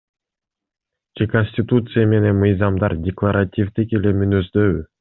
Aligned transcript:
Же 1.19 1.27
Конституция 1.33 2.07
менен 2.13 2.39
мыйзамдар 2.45 2.99
декларативдик 3.09 3.95
эле 4.01 4.15
мүнөздөбү? 4.23 4.85